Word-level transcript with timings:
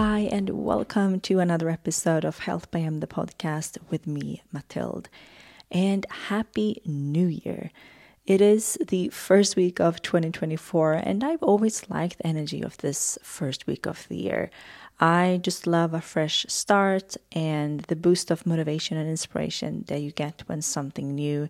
Hi, 0.00 0.28
and 0.30 0.50
welcome 0.50 1.18
to 1.22 1.40
another 1.40 1.68
episode 1.68 2.24
of 2.24 2.38
Health 2.38 2.70
by 2.70 2.78
M, 2.78 3.00
the 3.00 3.08
podcast 3.08 3.78
with 3.90 4.06
me, 4.06 4.44
Matilde. 4.52 5.08
And 5.72 6.06
Happy 6.28 6.80
New 6.84 7.26
Year! 7.26 7.72
It 8.24 8.40
is 8.40 8.78
the 8.86 9.08
first 9.08 9.56
week 9.56 9.80
of 9.80 10.00
2024, 10.00 10.92
and 10.92 11.24
I've 11.24 11.42
always 11.42 11.90
liked 11.90 12.18
the 12.18 12.28
energy 12.28 12.62
of 12.62 12.76
this 12.76 13.18
first 13.24 13.66
week 13.66 13.86
of 13.86 14.06
the 14.06 14.18
year. 14.18 14.50
I 15.00 15.40
just 15.42 15.66
love 15.66 15.94
a 15.94 16.00
fresh 16.00 16.46
start 16.48 17.16
and 17.32 17.80
the 17.88 17.96
boost 17.96 18.30
of 18.30 18.46
motivation 18.46 18.96
and 18.96 19.10
inspiration 19.10 19.84
that 19.88 20.00
you 20.00 20.12
get 20.12 20.44
when 20.46 20.62
something 20.62 21.12
new 21.12 21.48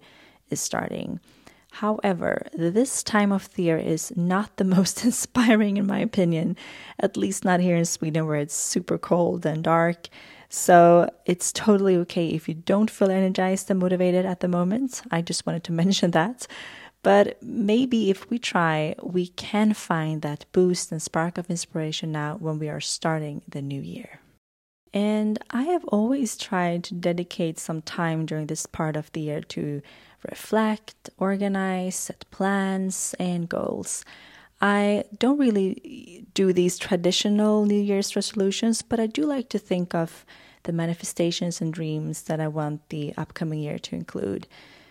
is 0.49 0.59
starting. 0.59 1.21
However, 1.71 2.47
this 2.55 3.03
time 3.03 3.31
of 3.31 3.53
the 3.55 3.65
year 3.65 3.79
is 3.79 4.13
not 4.17 4.57
the 4.57 4.65
most 4.77 5.05
inspiring, 5.05 5.77
in 5.77 5.87
my 5.87 5.99
opinion, 6.01 6.57
at 6.99 7.17
least 7.17 7.45
not 7.45 7.61
here 7.61 7.77
in 7.77 7.85
Sweden 7.85 8.27
where 8.27 8.41
it's 8.41 8.55
super 8.55 8.99
cold 8.99 9.47
and 9.47 9.63
dark. 9.63 10.09
So 10.49 11.11
it's 11.27 11.53
totally 11.53 11.97
okay 11.97 12.29
if 12.29 12.49
you 12.49 12.55
don't 12.55 12.91
feel 12.91 13.11
energized 13.11 13.71
and 13.71 13.79
motivated 13.79 14.25
at 14.25 14.41
the 14.41 14.49
moment. 14.49 15.03
I 15.11 15.23
just 15.23 15.47
wanted 15.47 15.65
to 15.65 15.73
mention 15.83 16.13
that. 16.13 16.47
But 17.03 17.41
maybe 17.43 18.11
if 18.11 18.29
we 18.29 18.39
try, 18.39 18.95
we 19.03 19.29
can 19.29 19.73
find 19.73 20.21
that 20.23 20.47
boost 20.53 20.91
and 20.91 21.01
spark 21.01 21.39
of 21.39 21.49
inspiration 21.49 22.11
now 22.11 22.37
when 22.41 22.59
we 22.59 22.69
are 22.69 22.81
starting 22.81 23.43
the 23.49 23.63
new 23.63 23.81
year. 23.81 24.21
And 24.93 25.39
I 25.51 25.63
have 25.65 25.85
always 25.87 26.37
tried 26.37 26.83
to 26.85 26.95
dedicate 26.95 27.59
some 27.59 27.83
time 27.83 28.27
during 28.27 28.47
this 28.47 28.67
part 28.67 28.97
of 28.97 29.13
the 29.13 29.21
year 29.21 29.43
to 29.43 29.83
reflect, 30.29 31.11
organize, 31.19 31.97
set 31.97 32.25
plans, 32.31 33.15
and 33.19 33.49
goals. 33.49 34.05
I 34.61 35.05
don't 35.17 35.39
really 35.39 36.27
do 36.35 36.53
these 36.53 36.79
traditional 36.79 37.65
New 37.65 37.81
Year's 37.81 38.17
resolutions, 38.17 38.83
but 38.83 38.99
I 38.99 39.07
do 39.07 39.25
like 39.25 39.49
to 39.51 39.59
think 39.59 39.95
of 39.95 40.25
the 40.65 40.73
manifestations 40.73 41.61
and 41.61 41.73
dreams 41.73 42.23
that 42.23 42.41
I 42.41 42.49
want 42.49 42.89
the 42.89 43.15
upcoming 43.17 43.61
year 43.61 43.79
to 43.79 43.95
include. 43.95 44.49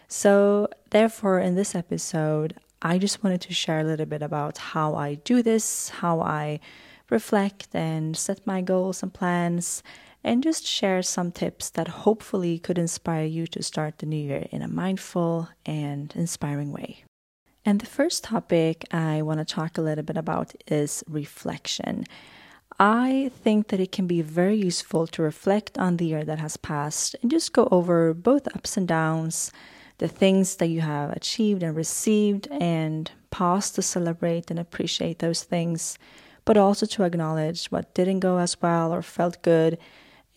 So, 0.07 0.69
therefore, 0.91 1.39
in 1.39 1.55
this 1.55 1.75
episode, 1.75 2.55
I 2.81 2.97
just 2.97 3.23
wanted 3.23 3.41
to 3.41 3.53
share 3.53 3.79
a 3.79 3.83
little 3.83 4.05
bit 4.05 4.21
about 4.21 4.57
how 4.57 4.95
I 4.95 5.15
do 5.15 5.41
this, 5.41 5.89
how 5.89 6.21
I 6.21 6.61
reflect 7.09 7.67
and 7.73 8.15
set 8.15 8.45
my 8.47 8.61
goals 8.61 9.03
and 9.03 9.13
plans, 9.13 9.83
and 10.23 10.43
just 10.43 10.65
share 10.65 11.01
some 11.01 11.31
tips 11.31 11.69
that 11.71 11.87
hopefully 11.87 12.59
could 12.59 12.77
inspire 12.77 13.25
you 13.25 13.47
to 13.47 13.63
start 13.63 13.99
the 13.99 14.05
new 14.05 14.17
year 14.17 14.47
in 14.51 14.61
a 14.61 14.67
mindful 14.67 15.49
and 15.65 16.13
inspiring 16.15 16.71
way. 16.71 17.03
And 17.65 17.81
the 17.81 17.85
first 17.85 18.23
topic 18.23 18.85
I 18.91 19.21
want 19.21 19.39
to 19.39 19.45
talk 19.45 19.77
a 19.77 19.81
little 19.81 20.03
bit 20.03 20.17
about 20.17 20.53
is 20.67 21.03
reflection. 21.07 22.05
I 22.79 23.31
think 23.43 23.69
that 23.69 23.79
it 23.79 23.91
can 23.91 24.07
be 24.07 24.21
very 24.21 24.55
useful 24.55 25.07
to 25.07 25.21
reflect 25.21 25.77
on 25.77 25.97
the 25.97 26.05
year 26.05 26.23
that 26.23 26.39
has 26.39 26.57
passed 26.57 27.15
and 27.21 27.31
just 27.31 27.53
go 27.53 27.67
over 27.71 28.13
both 28.13 28.47
ups 28.55 28.77
and 28.77 28.87
downs, 28.87 29.51
the 29.97 30.07
things 30.07 30.57
that 30.57 30.67
you 30.67 30.81
have 30.81 31.11
achieved 31.11 31.63
and 31.63 31.75
received, 31.75 32.47
and 32.51 33.11
pause 33.31 33.71
to 33.71 33.81
celebrate 33.81 34.51
and 34.51 34.59
appreciate 34.59 35.19
those 35.19 35.43
things, 35.43 35.97
but 36.45 36.55
also 36.55 36.85
to 36.85 37.03
acknowledge 37.03 37.67
what 37.67 37.93
didn't 37.95 38.19
go 38.19 38.37
as 38.37 38.61
well 38.61 38.93
or 38.93 39.01
felt 39.01 39.41
good 39.41 39.77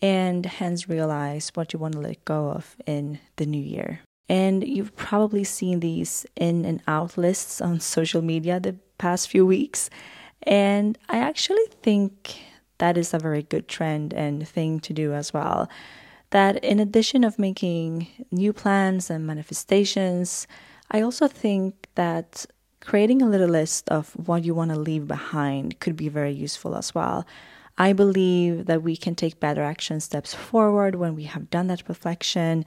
and 0.01 0.45
hence 0.45 0.89
realize 0.89 1.51
what 1.53 1.73
you 1.73 1.79
want 1.79 1.93
to 1.93 1.99
let 1.99 2.25
go 2.25 2.49
of 2.49 2.75
in 2.85 3.19
the 3.35 3.45
new 3.45 3.61
year. 3.61 3.99
And 4.27 4.65
you've 4.65 4.95
probably 4.95 5.43
seen 5.43 5.81
these 5.81 6.25
in 6.35 6.65
and 6.65 6.81
out 6.87 7.17
lists 7.17 7.61
on 7.61 7.79
social 7.79 8.21
media 8.21 8.59
the 8.59 8.75
past 8.97 9.29
few 9.29 9.45
weeks. 9.45 9.89
And 10.43 10.97
I 11.09 11.17
actually 11.17 11.65
think 11.81 12.39
that 12.77 12.97
is 12.97 13.13
a 13.13 13.19
very 13.19 13.43
good 13.43 13.67
trend 13.67 14.13
and 14.13 14.47
thing 14.47 14.79
to 14.81 14.93
do 14.93 15.13
as 15.13 15.33
well. 15.33 15.69
That 16.31 16.63
in 16.63 16.79
addition 16.79 17.23
of 17.23 17.37
making 17.37 18.07
new 18.31 18.53
plans 18.53 19.09
and 19.09 19.27
manifestations, 19.27 20.47
I 20.89 21.01
also 21.01 21.27
think 21.27 21.87
that 21.95 22.45
creating 22.79 23.21
a 23.21 23.27
little 23.27 23.49
list 23.49 23.87
of 23.89 24.11
what 24.13 24.43
you 24.43 24.55
want 24.55 24.71
to 24.71 24.79
leave 24.79 25.07
behind 25.07 25.79
could 25.79 25.95
be 25.95 26.09
very 26.09 26.31
useful 26.31 26.75
as 26.75 26.95
well. 26.95 27.27
I 27.81 27.93
believe 27.93 28.67
that 28.67 28.83
we 28.83 28.95
can 28.95 29.15
take 29.15 29.39
better 29.39 29.63
action 29.63 29.99
steps 30.01 30.35
forward 30.35 30.93
when 30.93 31.15
we 31.15 31.23
have 31.23 31.49
done 31.49 31.65
that 31.69 31.89
reflection. 31.89 32.63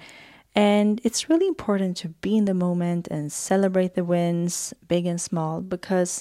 And 0.57 1.01
it's 1.05 1.31
really 1.31 1.47
important 1.47 1.97
to 1.99 2.09
be 2.09 2.37
in 2.37 2.47
the 2.47 2.53
moment 2.53 3.07
and 3.07 3.31
celebrate 3.31 3.95
the 3.95 4.03
wins, 4.03 4.75
big 4.89 5.07
and 5.07 5.21
small, 5.21 5.61
because 5.61 6.21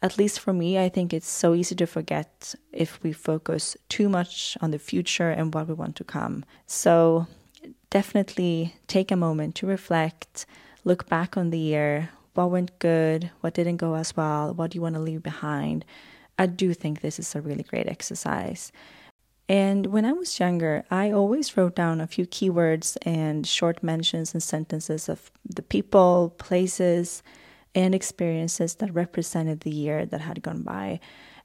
at 0.00 0.16
least 0.16 0.40
for 0.40 0.54
me, 0.54 0.78
I 0.78 0.88
think 0.88 1.12
it's 1.12 1.28
so 1.28 1.52
easy 1.52 1.74
to 1.74 1.86
forget 1.86 2.54
if 2.72 2.98
we 3.02 3.12
focus 3.12 3.76
too 3.90 4.08
much 4.08 4.56
on 4.62 4.70
the 4.70 4.78
future 4.78 5.28
and 5.28 5.52
what 5.52 5.68
we 5.68 5.74
want 5.74 5.96
to 5.96 6.04
come. 6.04 6.46
So 6.66 7.26
definitely 7.90 8.74
take 8.86 9.10
a 9.10 9.16
moment 9.16 9.54
to 9.56 9.66
reflect, 9.66 10.46
look 10.82 11.06
back 11.10 11.36
on 11.36 11.50
the 11.50 11.58
year, 11.58 12.08
what 12.32 12.50
went 12.50 12.78
good, 12.78 13.30
what 13.42 13.52
didn't 13.52 13.76
go 13.76 13.96
as 13.96 14.16
well, 14.16 14.54
what 14.54 14.70
do 14.70 14.76
you 14.76 14.82
want 14.82 14.94
to 14.94 15.02
leave 15.02 15.22
behind, 15.22 15.84
I 16.40 16.46
do 16.46 16.72
think 16.72 17.02
this 17.02 17.18
is 17.18 17.34
a 17.34 17.42
really 17.42 17.64
great 17.64 17.86
exercise. 17.86 18.72
And 19.46 19.86
when 19.88 20.06
I 20.06 20.14
was 20.14 20.40
younger, 20.40 20.86
I 20.90 21.10
always 21.10 21.54
wrote 21.54 21.76
down 21.76 22.00
a 22.00 22.06
few 22.06 22.24
keywords 22.24 22.96
and 23.02 23.46
short 23.46 23.82
mentions 23.82 24.32
and 24.32 24.42
sentences 24.42 25.10
of 25.10 25.30
the 25.44 25.60
people, 25.60 26.34
places, 26.38 27.22
and 27.74 27.94
experiences 27.94 28.76
that 28.76 28.94
represented 28.94 29.60
the 29.60 29.70
year 29.70 30.06
that 30.06 30.22
had 30.22 30.42
gone 30.42 30.62
by. 30.62 31.00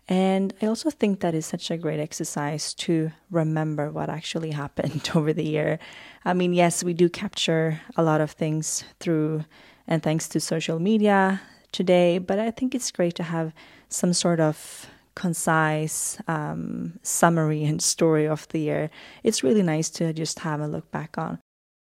And 0.08 0.54
I 0.62 0.68
also 0.68 0.90
think 0.90 1.20
that 1.20 1.36
is 1.36 1.46
such 1.46 1.70
a 1.70 1.78
great 1.78 2.00
exercise 2.00 2.74
to 2.76 3.12
remember 3.30 3.92
what 3.92 4.10
actually 4.10 4.52
happened 4.64 5.10
over 5.14 5.34
the 5.34 5.44
year. 5.44 5.78
I 6.24 6.34
mean, 6.34 6.54
yes, 6.54 6.86
we 6.86 6.94
do 6.94 7.10
capture 7.10 7.82
a 7.98 8.04
lot 8.04 8.22
of 8.22 8.32
things 8.32 8.86
through 9.02 9.44
and 9.88 10.02
thanks 10.02 10.30
to 10.30 10.40
social 10.40 10.80
media 10.80 11.42
today, 11.76 12.18
but 12.18 12.40
I 12.40 12.52
think 12.52 12.74
it's 12.74 12.90
great 12.90 13.16
to 13.16 13.24
have 13.24 13.54
some 13.90 14.14
sort 14.14 14.40
of 14.40 14.88
concise 15.14 16.18
um, 16.28 17.00
summary 17.04 17.64
and 17.66 17.82
story 17.82 18.28
of 18.28 18.48
the 18.50 18.60
year. 18.60 18.90
It's 19.24 19.44
really 19.44 19.64
nice 19.64 19.90
to 19.92 20.14
just 20.14 20.40
have 20.40 20.62
a 20.62 20.68
look 20.68 20.90
back 20.92 21.18
on. 21.18 21.40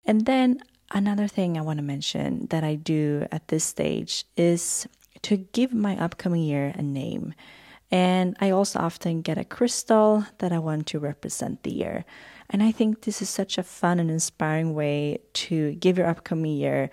And 0.06 0.26
then 0.26 0.60
another 0.92 1.28
thing 1.28 1.58
I 1.58 1.62
want 1.62 1.78
to 1.78 1.84
mention 1.84 2.48
that 2.50 2.64
I 2.64 2.76
do 2.76 3.26
at 3.32 3.48
this 3.48 3.64
stage 3.64 4.26
is 4.36 4.88
to 5.22 5.38
give 5.38 5.74
my 5.74 5.98
upcoming 5.98 6.44
year 6.44 6.74
a 6.76 6.82
name. 6.82 7.34
And 7.92 8.36
I 8.40 8.52
also 8.52 8.80
often 8.80 9.22
get 9.22 9.38
a 9.38 9.46
crystal 9.46 10.26
that 10.40 10.52
I 10.52 10.60
want 10.60 10.88
to 10.88 11.00
represent 11.00 11.64
the 11.64 11.74
year. 11.74 12.06
And 12.50 12.62
I 12.62 12.72
think 12.72 13.02
this 13.02 13.22
is 13.22 13.30
such 13.30 13.58
a 13.58 13.64
fun 13.64 14.00
and 14.00 14.12
inspiring 14.12 14.74
way 14.74 15.20
to 15.46 15.74
give 15.76 15.98
your 15.98 16.08
upcoming 16.08 16.58
year 16.58 16.90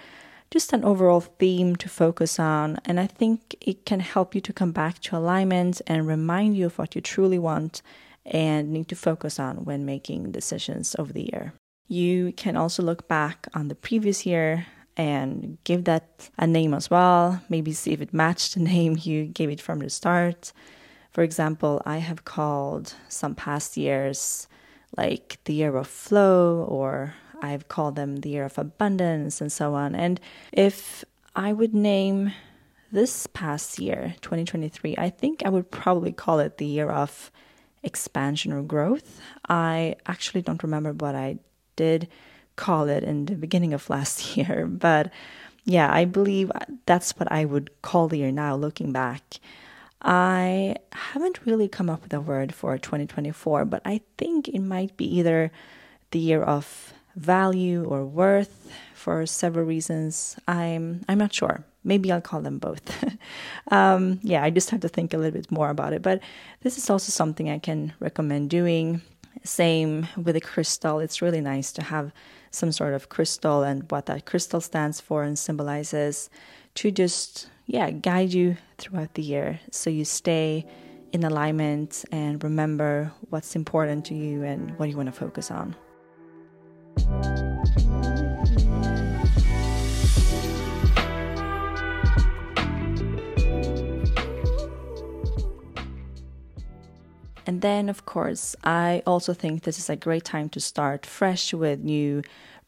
just 0.50 0.72
an 0.72 0.84
overall 0.84 1.20
theme 1.20 1.76
to 1.76 1.88
focus 1.88 2.38
on. 2.38 2.78
And 2.84 3.00
I 3.00 3.06
think 3.06 3.56
it 3.60 3.84
can 3.84 4.00
help 4.00 4.34
you 4.34 4.40
to 4.42 4.52
come 4.52 4.72
back 4.72 5.00
to 5.00 5.16
alignment 5.16 5.82
and 5.86 6.06
remind 6.06 6.56
you 6.56 6.66
of 6.66 6.78
what 6.78 6.94
you 6.94 7.00
truly 7.00 7.38
want 7.38 7.82
and 8.24 8.72
need 8.72 8.88
to 8.88 8.96
focus 8.96 9.38
on 9.38 9.64
when 9.64 9.84
making 9.84 10.32
decisions 10.32 10.96
over 10.98 11.12
the 11.12 11.28
year. 11.32 11.52
You 11.88 12.32
can 12.32 12.56
also 12.56 12.82
look 12.82 13.06
back 13.06 13.46
on 13.54 13.68
the 13.68 13.74
previous 13.74 14.26
year 14.26 14.66
and 14.96 15.58
give 15.64 15.84
that 15.84 16.30
a 16.38 16.46
name 16.46 16.74
as 16.74 16.90
well. 16.90 17.42
Maybe 17.48 17.72
see 17.72 17.92
if 17.92 18.00
it 18.00 18.14
matched 18.14 18.54
the 18.54 18.60
name 18.74 18.96
you 19.00 19.26
gave 19.26 19.50
it 19.50 19.60
from 19.60 19.80
the 19.80 19.90
start. 19.90 20.52
For 21.12 21.22
example, 21.22 21.82
I 21.86 21.98
have 21.98 22.24
called 22.24 22.94
some 23.08 23.34
past 23.34 23.76
years 23.76 24.48
like 24.96 25.38
the 25.44 25.54
year 25.54 25.76
of 25.76 25.86
flow 25.86 26.64
or 26.68 27.14
I've 27.42 27.68
called 27.68 27.96
them 27.96 28.16
the 28.16 28.30
year 28.30 28.44
of 28.44 28.58
abundance 28.58 29.40
and 29.40 29.52
so 29.52 29.74
on. 29.74 29.94
And 29.94 30.20
if 30.52 31.04
I 31.34 31.52
would 31.52 31.74
name 31.74 32.32
this 32.92 33.26
past 33.26 33.78
year, 33.78 34.14
2023, 34.22 34.94
I 34.96 35.10
think 35.10 35.42
I 35.44 35.48
would 35.48 35.70
probably 35.70 36.12
call 36.12 36.38
it 36.38 36.58
the 36.58 36.66
year 36.66 36.90
of 36.90 37.30
expansion 37.82 38.52
or 38.52 38.62
growth. 38.62 39.20
I 39.48 39.96
actually 40.06 40.42
don't 40.42 40.62
remember 40.62 40.92
what 40.92 41.14
I 41.14 41.38
did 41.76 42.08
call 42.56 42.88
it 42.88 43.04
in 43.04 43.26
the 43.26 43.34
beginning 43.34 43.74
of 43.74 43.90
last 43.90 44.36
year, 44.36 44.66
but 44.66 45.10
yeah, 45.64 45.92
I 45.92 46.04
believe 46.04 46.50
that's 46.86 47.12
what 47.18 47.30
I 47.30 47.44
would 47.44 47.70
call 47.82 48.08
the 48.08 48.18
year 48.18 48.32
now 48.32 48.54
looking 48.54 48.92
back. 48.92 49.40
I 50.00 50.76
haven't 50.92 51.44
really 51.44 51.68
come 51.68 51.90
up 51.90 52.02
with 52.02 52.14
a 52.14 52.20
word 52.20 52.54
for 52.54 52.78
2024, 52.78 53.64
but 53.64 53.82
I 53.84 54.00
think 54.16 54.48
it 54.48 54.60
might 54.60 54.96
be 54.96 55.04
either 55.16 55.50
the 56.12 56.18
year 56.18 56.42
of 56.42 56.92
value 57.16 57.84
or 57.84 58.04
worth 58.04 58.70
for 58.94 59.26
several 59.26 59.64
reasons. 59.64 60.36
I'm 60.46 61.04
I'm 61.08 61.18
not 61.18 61.32
sure. 61.32 61.64
Maybe 61.84 62.10
I'll 62.10 62.20
call 62.20 62.40
them 62.40 62.58
both. 62.58 62.82
um, 63.70 64.18
yeah, 64.22 64.42
I 64.42 64.50
just 64.50 64.70
have 64.70 64.80
to 64.80 64.88
think 64.88 65.14
a 65.14 65.18
little 65.18 65.32
bit 65.32 65.50
more 65.50 65.70
about 65.70 65.92
it. 65.92 66.02
But 66.02 66.20
this 66.62 66.78
is 66.78 66.90
also 66.90 67.10
something 67.10 67.48
I 67.48 67.58
can 67.58 67.92
recommend 68.00 68.50
doing. 68.50 69.02
Same 69.44 70.08
with 70.16 70.34
a 70.34 70.40
crystal. 70.40 70.98
It's 70.98 71.22
really 71.22 71.40
nice 71.40 71.72
to 71.72 71.82
have 71.82 72.12
some 72.50 72.72
sort 72.72 72.94
of 72.94 73.08
crystal 73.08 73.62
and 73.62 73.88
what 73.90 74.06
that 74.06 74.26
crystal 74.26 74.60
stands 74.60 75.00
for 75.00 75.22
and 75.22 75.38
symbolizes 75.38 76.30
to 76.74 76.90
just 76.90 77.48
yeah 77.66 77.90
guide 77.90 78.32
you 78.32 78.56
throughout 78.78 79.14
the 79.14 79.22
year 79.22 79.60
so 79.70 79.90
you 79.90 80.04
stay 80.04 80.64
in 81.12 81.24
alignment 81.24 82.04
and 82.12 82.42
remember 82.42 83.12
what's 83.30 83.54
important 83.56 84.04
to 84.06 84.14
you 84.14 84.42
and 84.42 84.76
what 84.78 84.88
you 84.88 84.96
want 84.96 85.06
to 85.06 85.12
focus 85.12 85.50
on. 85.50 85.76
And 97.46 97.62
then, 97.62 97.88
of 97.88 98.04
course, 98.04 98.56
I 98.64 99.02
also 99.06 99.32
think 99.32 99.62
this 99.62 99.78
is 99.78 99.88
a 99.88 99.96
great 99.96 100.24
time 100.24 100.48
to 100.50 100.60
start 100.60 101.06
fresh 101.06 101.54
with 101.54 101.78
new 101.84 102.22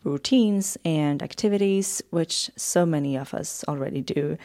routines 0.05 0.79
and 0.85 1.21
activities, 1.21 2.01
which 2.11 2.51
so 2.57 2.87
many 2.87 3.17
of 3.17 3.35
us 3.35 3.65
already 3.67 4.01
do. 4.01 4.39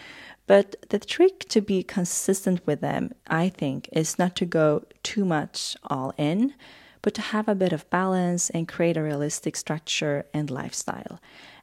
But 0.48 0.90
the 0.90 1.00
trick 1.00 1.48
to 1.50 1.62
be 1.62 1.84
consistent 1.84 2.66
with 2.66 2.82
them, 2.82 3.14
I 3.28 3.50
think, 3.50 3.88
is 3.94 4.18
not 4.18 4.36
to 4.38 4.46
go 4.46 4.84
too 5.04 5.24
much 5.24 5.78
all 5.84 6.14
in, 6.18 6.56
but 7.04 7.14
to 7.14 7.22
have 7.22 7.48
a 7.48 7.54
bit 7.54 7.72
of 7.72 7.88
balance 7.92 8.50
and 8.50 8.68
create 8.68 8.98
a 8.98 9.04
realistic 9.04 9.56
structure 9.56 10.26
and 10.34 10.50
lifestyle. 10.50 11.20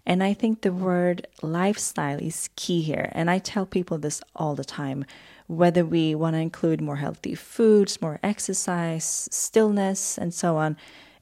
And 0.06 0.22
I 0.22 0.32
think 0.34 0.60
the 0.60 0.72
word 0.72 1.26
lifestyle 1.42 2.18
is 2.18 2.48
key 2.54 2.82
here. 2.82 3.10
And 3.12 3.28
I 3.28 3.38
tell 3.38 3.66
people 3.66 3.98
this 3.98 4.22
all 4.36 4.54
the 4.54 4.64
time 4.64 5.04
whether 5.48 5.84
we 5.84 6.14
want 6.14 6.34
to 6.34 6.40
include 6.40 6.80
more 6.80 6.96
healthy 6.96 7.34
foods, 7.34 8.00
more 8.00 8.20
exercise, 8.22 9.28
stillness, 9.32 10.16
and 10.16 10.32
so 10.32 10.56
on 10.56 10.76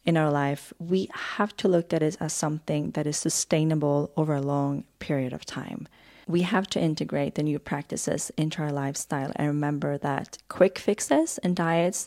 in 0.04 0.18
our 0.18 0.30
life, 0.30 0.72
we 0.78 1.08
have 1.14 1.56
to 1.56 1.68
look 1.68 1.92
at 1.92 2.02
it 2.02 2.16
as 2.20 2.32
something 2.32 2.90
that 2.90 3.06
is 3.06 3.16
sustainable 3.16 4.10
over 4.16 4.34
a 4.34 4.42
long 4.42 4.84
period 4.98 5.32
of 5.32 5.46
time. 5.46 5.88
We 6.26 6.42
have 6.42 6.66
to 6.68 6.80
integrate 6.80 7.36
the 7.36 7.42
new 7.42 7.58
practices 7.58 8.30
into 8.36 8.62
our 8.62 8.72
lifestyle 8.72 9.32
and 9.36 9.48
remember 9.48 9.96
that 9.98 10.38
quick 10.48 10.78
fixes 10.78 11.38
and 11.38 11.56
diets 11.56 12.06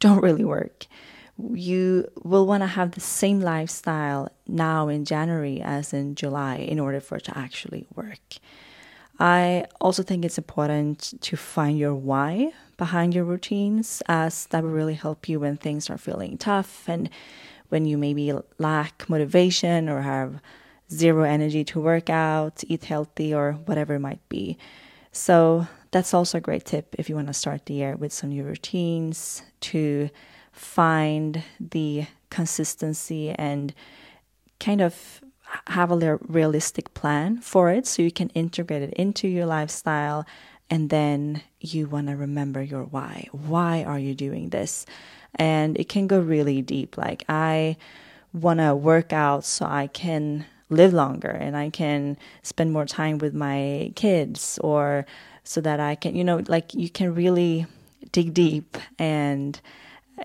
don't 0.00 0.22
really 0.22 0.44
work. 0.44 0.86
You 1.52 2.08
will 2.22 2.46
want 2.46 2.62
to 2.62 2.66
have 2.66 2.92
the 2.92 3.00
same 3.00 3.40
lifestyle 3.40 4.28
now 4.46 4.88
in 4.88 5.04
January 5.04 5.60
as 5.60 5.92
in 5.92 6.14
July 6.14 6.56
in 6.56 6.78
order 6.78 7.00
for 7.00 7.16
it 7.16 7.24
to 7.24 7.38
actually 7.38 7.86
work. 7.94 8.38
I 9.18 9.66
also 9.80 10.02
think 10.02 10.24
it's 10.24 10.38
important 10.38 11.14
to 11.20 11.36
find 11.36 11.78
your 11.78 11.94
why 11.94 12.52
behind 12.78 13.14
your 13.14 13.24
routines, 13.24 14.02
as 14.08 14.46
that 14.46 14.62
will 14.62 14.70
really 14.70 14.94
help 14.94 15.28
you 15.28 15.38
when 15.40 15.58
things 15.58 15.90
are 15.90 15.98
feeling 15.98 16.38
tough 16.38 16.88
and 16.88 17.10
when 17.68 17.84
you 17.84 17.98
maybe 17.98 18.32
lack 18.58 19.08
motivation 19.08 19.88
or 19.88 20.00
have 20.00 20.40
zero 20.90 21.24
energy 21.24 21.64
to 21.64 21.78
work 21.78 22.08
out, 22.08 22.64
eat 22.66 22.84
healthy, 22.84 23.34
or 23.34 23.52
whatever 23.66 23.94
it 23.94 24.00
might 24.00 24.26
be. 24.28 24.56
So, 25.12 25.68
that's 25.90 26.14
also 26.14 26.38
a 26.38 26.40
great 26.40 26.64
tip 26.64 26.94
if 26.98 27.08
you 27.08 27.16
want 27.16 27.26
to 27.26 27.34
start 27.34 27.66
the 27.66 27.74
year 27.74 27.96
with 27.96 28.12
some 28.12 28.30
new 28.30 28.44
routines 28.44 29.42
to 29.60 30.08
find 30.60 31.42
the 31.58 32.06
consistency 32.28 33.30
and 33.30 33.72
kind 34.58 34.80
of 34.80 35.22
have 35.68 35.90
a 35.90 36.18
realistic 36.28 36.92
plan 36.94 37.40
for 37.40 37.70
it 37.70 37.86
so 37.86 38.02
you 38.02 38.12
can 38.12 38.28
integrate 38.30 38.82
it 38.82 38.92
into 38.94 39.26
your 39.26 39.46
lifestyle 39.46 40.26
and 40.68 40.90
then 40.90 41.42
you 41.60 41.86
want 41.88 42.06
to 42.06 42.14
remember 42.14 42.62
your 42.62 42.84
why. 42.84 43.26
Why 43.32 43.82
are 43.82 43.98
you 43.98 44.14
doing 44.14 44.50
this? 44.50 44.86
And 45.34 45.78
it 45.78 45.88
can 45.88 46.06
go 46.06 46.20
really 46.20 46.60
deep 46.60 46.98
like 46.98 47.24
i 47.28 47.76
want 48.32 48.60
to 48.60 48.74
work 48.74 49.12
out 49.12 49.44
so 49.44 49.64
i 49.64 49.86
can 49.88 50.44
live 50.68 50.92
longer 50.92 51.30
and 51.30 51.56
i 51.56 51.68
can 51.70 52.16
spend 52.42 52.72
more 52.72 52.86
time 52.86 53.18
with 53.18 53.34
my 53.34 53.92
kids 53.96 54.58
or 54.62 55.06
so 55.44 55.60
that 55.60 55.80
i 55.80 55.94
can 55.94 56.14
you 56.14 56.24
know 56.24 56.42
like 56.46 56.74
you 56.74 56.88
can 56.88 57.14
really 57.14 57.66
dig 58.12 58.32
deep 58.34 58.76
and 58.98 59.60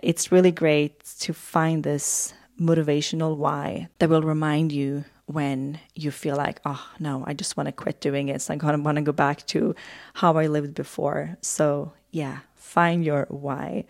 it's 0.02 0.32
really 0.32 0.52
great 0.52 1.04
to 1.20 1.34
find 1.34 1.84
this 1.84 2.34
motivational 2.60 3.36
why 3.38 3.90
that 4.00 4.10
will 4.10 4.22
remind 4.22 4.72
you 4.72 5.04
when 5.26 5.80
you 5.96 6.12
feel 6.12 6.36
like, 6.36 6.60
oh 6.66 6.88
no, 7.00 7.24
I 7.28 7.34
just 7.34 7.58
want 7.58 7.68
to 7.68 7.74
quit 7.74 8.00
doing 8.00 8.30
it. 8.30 8.50
I 8.50 8.56
want 8.56 8.98
to 8.98 9.02
go 9.02 9.12
back 9.12 9.46
to 9.48 9.76
how 10.14 10.38
I 10.38 10.48
lived 10.48 10.76
before. 10.76 11.38
So 11.42 11.94
yeah, 12.12 12.40
find 12.56 13.04
your 13.04 13.26
why. 13.30 13.86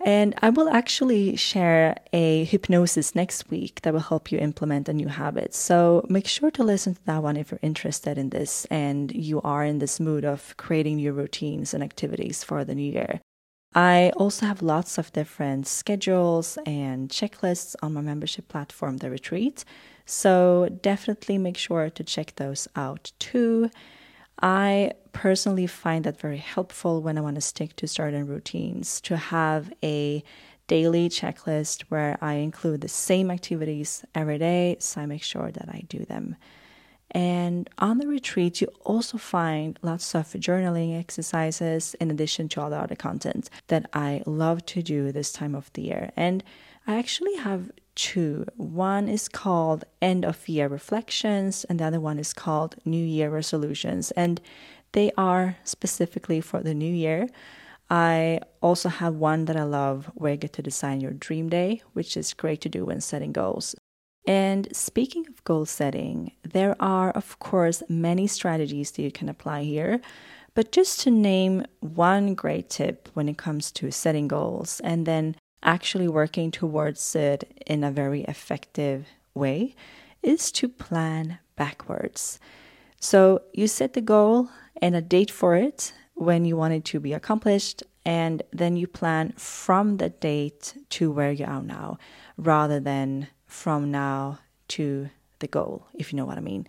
And 0.00 0.34
I 0.42 0.50
will 0.50 0.68
actually 0.68 1.34
share 1.34 1.96
a 2.12 2.44
hypnosis 2.44 3.16
next 3.16 3.50
week 3.50 3.80
that 3.82 3.92
will 3.92 4.00
help 4.00 4.30
you 4.30 4.38
implement 4.38 4.88
a 4.88 4.92
new 4.92 5.08
habit. 5.08 5.54
So 5.54 6.06
make 6.08 6.28
sure 6.28 6.52
to 6.52 6.62
listen 6.62 6.94
to 6.94 7.04
that 7.06 7.22
one 7.22 7.36
if 7.36 7.50
you're 7.50 7.58
interested 7.62 8.16
in 8.16 8.30
this 8.30 8.64
and 8.66 9.10
you 9.12 9.40
are 9.42 9.64
in 9.64 9.80
this 9.80 9.98
mood 9.98 10.24
of 10.24 10.56
creating 10.56 10.96
new 10.96 11.12
routines 11.12 11.74
and 11.74 11.82
activities 11.82 12.44
for 12.44 12.64
the 12.64 12.76
new 12.76 12.92
year. 12.92 13.20
I 13.74 14.12
also 14.16 14.46
have 14.46 14.62
lots 14.62 14.98
of 14.98 15.12
different 15.12 15.66
schedules 15.66 16.58
and 16.64 17.08
checklists 17.08 17.76
on 17.82 17.94
my 17.94 18.00
membership 18.00 18.48
platform, 18.48 18.96
The 18.96 19.10
Retreat. 19.10 19.64
So 20.06 20.68
definitely 20.82 21.38
make 21.38 21.58
sure 21.58 21.90
to 21.90 22.02
check 22.02 22.36
those 22.36 22.66
out 22.74 23.12
too. 23.18 23.70
I 24.40 24.92
personally 25.12 25.66
find 25.66 26.04
that 26.04 26.20
very 26.20 26.38
helpful 26.38 27.02
when 27.02 27.18
I 27.18 27.20
want 27.20 27.34
to 27.34 27.40
stick 27.40 27.76
to 27.76 27.88
certain 27.88 28.26
routines 28.26 29.00
to 29.02 29.16
have 29.16 29.72
a 29.82 30.22
daily 30.66 31.08
checklist 31.08 31.82
where 31.88 32.16
I 32.20 32.34
include 32.34 32.80
the 32.82 32.88
same 32.88 33.30
activities 33.30 34.04
every 34.14 34.38
day, 34.38 34.76
so 34.80 35.00
I 35.00 35.06
make 35.06 35.22
sure 35.22 35.50
that 35.50 35.68
I 35.68 35.84
do 35.88 36.04
them. 36.04 36.36
And 37.12 37.70
on 37.78 37.98
the 37.98 38.06
retreat, 38.06 38.60
you 38.60 38.68
also 38.84 39.16
find 39.16 39.78
lots 39.82 40.14
of 40.14 40.26
journaling 40.26 40.98
exercises 40.98 41.94
in 42.00 42.10
addition 42.10 42.48
to 42.50 42.60
all 42.60 42.70
the 42.70 42.78
other 42.78 42.96
content 42.96 43.48
that 43.68 43.88
I 43.92 44.22
love 44.26 44.66
to 44.66 44.82
do 44.82 45.10
this 45.10 45.32
time 45.32 45.54
of 45.54 45.72
the 45.72 45.82
year. 45.82 46.10
And 46.16 46.44
I 46.86 46.98
actually 46.98 47.36
have 47.36 47.70
two. 47.94 48.46
One 48.56 49.08
is 49.08 49.28
called 49.28 49.84
End 50.00 50.24
of 50.24 50.48
Year 50.48 50.68
Reflections, 50.68 51.64
and 51.64 51.80
the 51.80 51.84
other 51.84 52.00
one 52.00 52.18
is 52.18 52.32
called 52.32 52.76
New 52.84 53.04
Year 53.04 53.30
Resolutions. 53.30 54.10
And 54.12 54.40
they 54.92 55.10
are 55.16 55.56
specifically 55.64 56.40
for 56.40 56.60
the 56.62 56.74
new 56.74 56.92
year. 56.92 57.28
I 57.90 58.40
also 58.60 58.90
have 58.90 59.14
one 59.14 59.46
that 59.46 59.56
I 59.56 59.62
love 59.62 60.10
where 60.14 60.32
you 60.32 60.38
get 60.38 60.52
to 60.54 60.62
design 60.62 61.00
your 61.00 61.12
dream 61.12 61.48
day, 61.48 61.82
which 61.94 62.16
is 62.16 62.34
great 62.34 62.60
to 62.62 62.68
do 62.68 62.84
when 62.84 63.00
setting 63.00 63.32
goals. 63.32 63.74
And 64.26 64.68
speaking 64.76 65.26
of 65.28 65.42
goal 65.44 65.64
setting, 65.64 66.32
there 66.42 66.76
are, 66.80 67.10
of 67.12 67.38
course, 67.38 67.82
many 67.88 68.26
strategies 68.26 68.90
that 68.90 69.02
you 69.02 69.10
can 69.10 69.28
apply 69.28 69.62
here. 69.62 70.00
But 70.54 70.72
just 70.72 71.00
to 71.00 71.10
name 71.10 71.64
one 71.80 72.34
great 72.34 72.68
tip 72.68 73.08
when 73.14 73.28
it 73.28 73.38
comes 73.38 73.70
to 73.72 73.90
setting 73.90 74.28
goals 74.28 74.80
and 74.82 75.06
then 75.06 75.36
actually 75.62 76.08
working 76.08 76.50
towards 76.50 77.14
it 77.14 77.62
in 77.66 77.84
a 77.84 77.90
very 77.90 78.22
effective 78.22 79.06
way 79.34 79.74
is 80.22 80.50
to 80.52 80.68
plan 80.68 81.38
backwards. 81.56 82.38
So 83.00 83.42
you 83.52 83.68
set 83.68 83.92
the 83.92 84.00
goal 84.00 84.48
and 84.82 84.96
a 84.96 85.00
date 85.00 85.30
for 85.30 85.54
it 85.54 85.92
when 86.14 86.44
you 86.44 86.56
want 86.56 86.74
it 86.74 86.84
to 86.86 86.98
be 86.98 87.12
accomplished, 87.12 87.84
and 88.04 88.42
then 88.52 88.76
you 88.76 88.88
plan 88.88 89.32
from 89.36 89.98
the 89.98 90.08
date 90.08 90.74
to 90.90 91.12
where 91.12 91.30
you 91.30 91.44
are 91.44 91.62
now 91.62 91.98
rather 92.36 92.80
than 92.80 93.28
from 93.48 93.90
now 93.90 94.38
to 94.68 95.10
the 95.40 95.48
goal, 95.48 95.86
if 95.94 96.12
you 96.12 96.16
know 96.16 96.24
what 96.24 96.38
I 96.38 96.42
mean. 96.42 96.66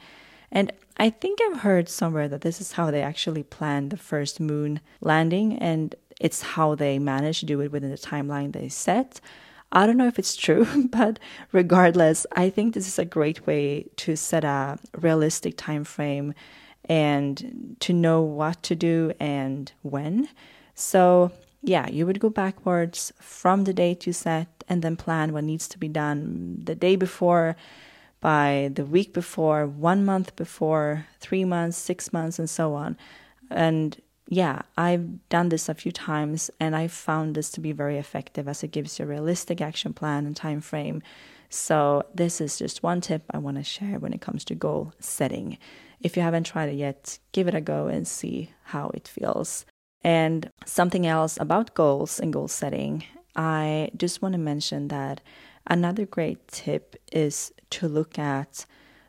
And 0.51 0.71
I 0.97 1.11
think 1.11 1.39
I've 1.41 1.59
heard 1.59 1.87
somewhere 1.87 2.27
that 2.27 2.41
this 2.41 2.59
is 2.59 2.71
how 2.71 2.89
they 2.89 3.03
actually 3.03 3.43
planned 3.43 3.91
the 3.91 3.97
first 3.97 4.39
moon 4.39 4.79
landing, 5.01 5.57
and 5.59 5.93
it's 6.19 6.41
how 6.41 6.73
they 6.75 6.97
managed 6.97 7.41
to 7.41 7.45
do 7.45 7.61
it 7.61 7.71
within 7.71 7.91
the 7.91 7.97
timeline 7.97 8.53
they 8.53 8.69
set. 8.69 9.21
I 9.71 9.85
don't 9.85 9.97
know 9.97 10.07
if 10.07 10.17
it's 10.17 10.35
true, 10.35 10.67
but 10.89 11.19
regardless, 11.51 12.25
I 12.35 12.49
think 12.49 12.73
this 12.73 12.87
is 12.87 12.97
a 12.97 13.05
great 13.05 13.45
way 13.45 13.87
to 13.97 14.15
set 14.15 14.43
a 14.43 14.79
realistic 14.97 15.57
time 15.57 15.83
frame 15.83 16.33
and 16.85 17.75
to 17.81 17.93
know 17.93 18.21
what 18.21 18.63
to 18.63 18.75
do 18.75 19.13
and 19.19 19.71
when. 19.83 20.27
So, 20.73 21.31
yeah, 21.61 21.89
you 21.89 22.05
would 22.05 22.19
go 22.19 22.29
backwards 22.29 23.11
from 23.19 23.65
the 23.65 23.73
date 23.73 24.07
you 24.07 24.13
set 24.13 24.63
and 24.67 24.81
then 24.81 24.95
plan 24.95 25.33
what 25.33 25.43
needs 25.43 25.67
to 25.69 25.77
be 25.77 25.87
done 25.87 26.61
the 26.63 26.75
day 26.75 26.95
before, 26.95 27.55
by 28.21 28.69
the 28.73 28.85
week 28.85 29.13
before, 29.13 29.65
one 29.65 30.05
month 30.05 30.35
before, 30.35 31.05
three 31.19 31.45
months, 31.45 31.77
six 31.77 32.11
months, 32.11 32.39
and 32.39 32.49
so 32.49 32.73
on. 32.73 32.97
And 33.49 34.01
yeah, 34.27 34.61
I've 34.77 35.27
done 35.29 35.49
this 35.49 35.69
a 35.69 35.73
few 35.73 35.91
times 35.91 36.51
and 36.59 36.75
I 36.75 36.87
found 36.87 37.33
this 37.33 37.49
to 37.51 37.59
be 37.59 37.71
very 37.71 37.97
effective 37.97 38.47
as 38.47 38.63
it 38.63 38.71
gives 38.71 38.99
you 38.99 39.05
a 39.05 39.07
realistic 39.07 39.59
action 39.59 39.93
plan 39.93 40.25
and 40.25 40.35
time 40.35 40.61
frame. 40.61 41.01
So 41.49 42.03
this 42.13 42.39
is 42.39 42.59
just 42.59 42.83
one 42.83 43.01
tip 43.01 43.23
I 43.31 43.39
want 43.39 43.57
to 43.57 43.63
share 43.63 43.97
when 43.97 44.13
it 44.13 44.21
comes 44.21 44.45
to 44.45 44.55
goal 44.55 44.93
setting. 44.99 45.57
If 45.99 46.15
you 46.15 46.21
haven't 46.21 46.43
tried 46.43 46.69
it 46.69 46.75
yet, 46.75 47.17
give 47.31 47.47
it 47.47 47.55
a 47.55 47.61
go 47.61 47.87
and 47.87 48.07
see 48.07 48.51
how 48.65 48.91
it 48.93 49.07
feels. 49.07 49.65
And 50.03 50.51
something 50.65 51.05
else 51.05 51.37
about 51.39 51.73
goals 51.73 52.19
and 52.19 52.31
goal 52.31 52.47
setting, 52.47 53.03
I 53.35 53.89
just 53.97 54.21
want 54.21 54.33
to 54.33 54.39
mention 54.39 54.87
that 54.89 55.21
another 55.67 56.05
great 56.05 56.47
tip 56.47 56.95
is 57.11 57.51
to 57.71 57.87
look 57.87 58.17
at 58.17 58.65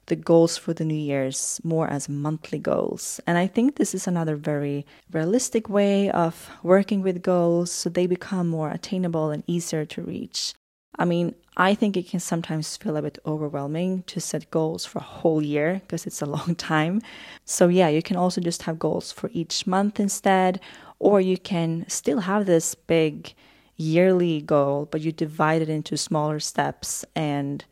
the 0.07 0.17
goals 0.17 0.57
for 0.57 0.75
the 0.75 0.85
New 0.85 0.95
Year's 0.95 1.61
more 1.63 1.89
as 1.89 2.09
monthly 2.09 2.59
goals. 2.59 3.21
And 3.27 3.39
I 3.39 3.47
think 3.47 3.77
this 3.77 3.95
is 3.95 4.09
another 4.09 4.35
very 4.35 4.85
realistic 5.13 5.69
way 5.69 6.11
of 6.11 6.51
working 6.65 7.01
with 7.03 7.23
goals 7.23 7.71
so 7.71 7.89
they 7.89 8.07
become 8.09 8.49
more 8.49 8.71
attainable 8.71 9.31
and 9.31 9.45
easier 9.47 9.85
to 9.87 10.03
reach. 10.03 10.55
I 10.99 11.05
mean, 11.05 11.35
I 11.57 11.75
think 11.75 11.97
it 11.97 12.09
can 12.09 12.21
sometimes 12.21 12.77
feel 12.77 12.97
a 12.97 13.03
bit 13.03 13.19
overwhelming 13.25 14.03
to 14.05 14.21
set 14.21 14.51
goals 14.51 14.85
for 14.85 14.99
a 14.99 15.03
whole 15.03 15.43
year 15.43 15.81
because 15.81 16.07
it's 16.07 16.23
a 16.23 16.27
long 16.37 16.55
time. 16.55 17.01
So, 17.45 17.69
yeah, 17.69 17.89
you 17.89 18.03
can 18.03 18.17
also 18.17 18.41
just 18.41 18.63
have 18.63 18.79
goals 18.79 19.13
for 19.13 19.31
each 19.33 19.67
month 19.67 20.01
instead, 20.01 20.61
or 20.99 21.21
you 21.21 21.39
can 21.39 21.85
still 21.89 22.21
have 22.21 22.47
this 22.47 22.75
big 22.75 23.35
yearly 23.77 24.43
goal, 24.43 24.87
but 24.91 25.01
you 25.01 25.11
divide 25.11 25.63
it 25.63 25.69
into 25.69 25.97
smaller 25.97 26.39
steps 26.39 27.05
and 27.17 27.65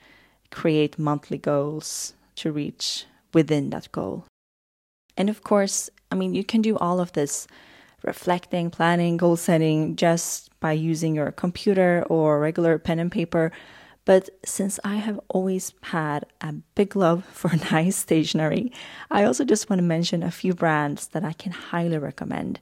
create 0.50 0.98
monthly 0.98 1.38
goals 1.38 2.14
to 2.36 2.50
reach 2.50 3.04
within 3.34 3.70
that 3.70 3.92
goal. 3.92 4.24
And 5.16 5.28
of 5.28 5.42
course, 5.42 5.90
I 6.10 6.14
mean, 6.14 6.34
you 6.34 6.44
can 6.44 6.62
do 6.62 6.78
all 6.78 7.00
of 7.00 7.12
this 7.12 7.46
reflecting, 8.02 8.70
planning, 8.70 9.16
goal 9.16 9.36
setting 9.36 9.96
just 9.96 10.50
by 10.60 10.72
using 10.72 11.14
your 11.14 11.32
computer 11.32 12.04
or 12.08 12.40
regular 12.40 12.78
pen 12.78 12.98
and 12.98 13.12
paper. 13.12 13.52
But 14.04 14.30
since 14.44 14.80
I 14.84 14.96
have 14.96 15.20
always 15.28 15.74
had 15.82 16.24
a 16.40 16.52
big 16.74 16.96
love 16.96 17.24
for 17.32 17.50
nice 17.70 17.96
stationery, 17.96 18.72
I 19.10 19.24
also 19.24 19.44
just 19.44 19.68
want 19.68 19.80
to 19.80 19.84
mention 19.84 20.22
a 20.22 20.30
few 20.30 20.54
brands 20.54 21.08
that 21.08 21.24
I 21.24 21.32
can 21.32 21.52
highly 21.52 21.98
recommend. 21.98 22.60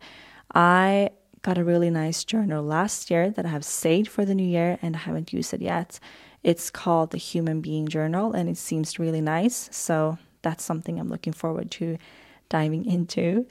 I 0.54 1.10
got 1.42 1.58
a 1.58 1.64
really 1.64 1.90
nice 1.90 2.24
journal 2.24 2.64
last 2.64 3.10
year 3.10 3.30
that 3.30 3.46
I 3.46 3.50
have 3.50 3.64
saved 3.64 4.08
for 4.08 4.24
the 4.24 4.34
new 4.34 4.46
year 4.46 4.78
and 4.82 4.96
I 4.96 5.00
haven't 5.00 5.32
used 5.32 5.54
it 5.54 5.62
yet. 5.62 6.00
It's 6.42 6.70
called 6.70 7.12
the 7.12 7.18
Human 7.18 7.60
Being 7.60 7.86
Journal 7.86 8.32
and 8.32 8.48
it 8.48 8.56
seems 8.56 8.98
really 8.98 9.20
nice. 9.20 9.68
So 9.70 10.18
that's 10.42 10.64
something 10.64 10.98
I'm 10.98 11.08
looking 11.08 11.32
forward 11.32 11.70
to 11.72 11.98
diving 12.48 12.84
into. 12.84 13.46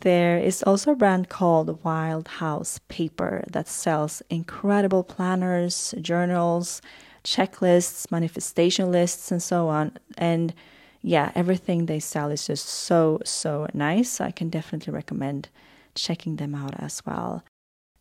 There 0.00 0.38
is 0.38 0.62
also 0.62 0.92
a 0.92 0.96
brand 0.96 1.28
called 1.28 1.84
Wild 1.84 2.26
House 2.28 2.80
Paper 2.88 3.44
that 3.50 3.68
sells 3.68 4.22
incredible 4.30 5.04
planners, 5.04 5.94
journals, 6.00 6.80
checklists, 7.22 8.10
manifestation 8.10 8.90
lists, 8.90 9.30
and 9.30 9.42
so 9.42 9.68
on. 9.68 9.98
And 10.16 10.54
yeah, 11.02 11.32
everything 11.34 11.84
they 11.84 12.00
sell 12.00 12.30
is 12.30 12.46
just 12.46 12.66
so, 12.66 13.20
so 13.24 13.66
nice. 13.74 14.22
I 14.22 14.30
can 14.30 14.48
definitely 14.48 14.94
recommend 14.94 15.50
checking 15.94 16.36
them 16.36 16.54
out 16.54 16.74
as 16.78 17.04
well. 17.04 17.44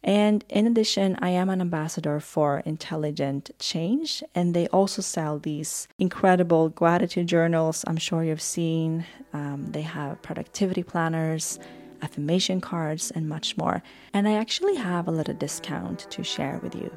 And 0.01 0.45
in 0.47 0.65
addition, 0.65 1.17
I 1.21 1.31
am 1.31 1.49
an 1.49 1.59
ambassador 1.59 2.21
for 2.21 2.59
Intelligent 2.65 3.51
Change, 3.59 4.23
and 4.33 4.53
they 4.53 4.67
also 4.67 5.01
sell 5.01 5.39
these 5.39 5.89
incredible 5.97 6.69
gratitude 6.69 7.27
journals. 7.27 7.83
I'm 7.85 7.97
sure 7.97 8.23
you've 8.23 8.41
seen. 8.41 9.05
Um, 9.33 9.67
they 9.71 9.81
have 9.81 10.21
productivity 10.21 10.83
planners, 10.83 11.59
affirmation 12.01 12.61
cards, 12.61 13.11
and 13.11 13.27
much 13.27 13.57
more. 13.57 13.83
And 14.13 14.27
I 14.27 14.33
actually 14.33 14.75
have 14.75 15.07
a 15.07 15.11
little 15.11 15.33
discount 15.33 16.09
to 16.11 16.23
share 16.23 16.59
with 16.63 16.75
you. 16.75 16.91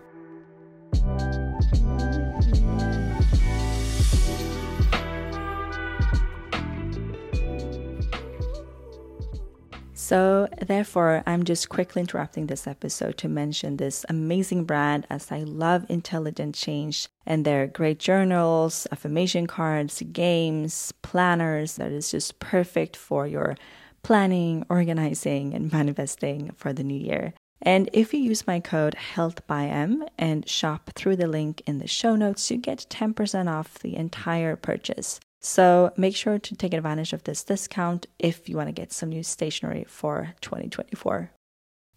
So, 10.13 10.47
therefore, 10.61 11.23
I'm 11.27 11.43
just 11.43 11.71
quickly 11.71 12.01
interrupting 12.01 12.47
this 12.47 12.67
episode 12.67 13.17
to 13.17 13.29
mention 13.29 13.79
this 13.79 14.05
amazing 14.11 14.65
brand 14.65 15.07
as 15.09 15.33
I 15.33 15.39
love 15.39 15.87
Intelligent 15.89 16.55
Change 16.55 17.09
and 17.25 17.47
their 17.47 17.67
great 17.67 17.99
journals, 17.99 18.87
affirmation 18.93 19.47
cards, 19.47 20.03
games, 20.13 20.93
planners 21.01 21.77
that 21.77 21.93
is 21.93 22.11
just 22.11 22.41
perfect 22.41 22.95
for 22.95 23.27
your 23.27 23.57
planning, 24.03 24.65
organizing, 24.69 25.55
and 25.55 25.73
manifesting 25.73 26.53
for 26.57 26.73
the 26.73 26.85
new 26.85 26.99
year. 26.99 27.35
And 27.61 27.89
if 27.93 28.13
you 28.13 28.21
use 28.21 28.47
my 28.47 28.59
code 28.59 28.97
HealthByM 29.15 30.09
and 30.19 30.49
shop 30.49 30.91
through 30.97 31.17
the 31.17 31.29
link 31.29 31.63
in 31.67 31.79
the 31.79 31.87
show 31.87 32.17
notes, 32.17 32.51
you 32.51 32.57
get 32.57 32.87
10% 32.91 33.49
off 33.49 33.79
the 33.79 33.95
entire 33.95 34.57
purchase. 34.57 35.21
So 35.41 35.93
make 35.97 36.17
sure 36.17 36.39
to 36.39 36.57
take 36.57 36.75
advantage 36.75 37.13
of 37.13 37.25
this 37.25 37.45
discount 37.45 38.07
if 38.19 38.49
you 38.49 38.57
want 38.57 38.69
to 38.69 38.73
get 38.73 38.93
some 38.93 39.11
new 39.11 39.23
stationery 39.23 39.85
for 39.89 40.35
2024. 40.41 41.31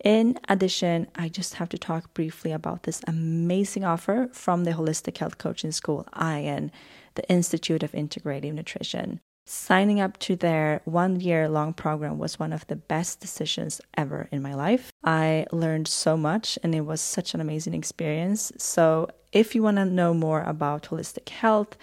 In 0.04 0.38
addition, 0.50 1.08
I 1.16 1.30
just 1.30 1.56
have 1.56 1.70
to 1.70 1.78
talk 1.78 2.14
briefly 2.14 2.52
about 2.52 2.84
this 2.84 3.02
amazing 3.08 3.84
offer 3.84 4.30
from 4.34 4.64
the 4.64 4.72
Holistic 4.72 5.18
Health 5.18 5.38
Coaching 5.38 5.72
School, 5.72 6.08
IIN, 6.14 6.70
the 7.16 7.28
Institute 7.30 7.82
of 7.82 7.92
Integrative 7.94 8.54
Nutrition. 8.54 9.20
Signing 9.48 10.02
up 10.02 10.18
to 10.18 10.36
their 10.36 10.82
one 10.86 11.20
year 11.20 11.48
long 11.48 11.72
program 11.72 12.18
was 12.18 12.40
one 12.40 12.52
of 12.52 12.66
the 12.66 12.75
best 12.75 13.20
decisions 13.20 13.80
ever 13.96 14.28
in 14.32 14.42
my 14.42 14.56
life. 14.56 14.92
I 15.04 15.46
learned 15.52 15.88
so 15.88 16.18
much 16.18 16.58
and 16.64 16.74
it 16.74 16.82
was 16.82 17.00
such 17.00 17.36
an 17.36 17.42
amazing 17.42 17.75
experience. 17.75 18.52
So, 18.58 19.08
if 19.32 19.54
you 19.54 19.62
want 19.62 19.78
to 19.78 19.86
know 19.86 20.16
more 20.16 20.42
about 20.42 20.84
holistic 20.84 21.30
health, 21.30 21.78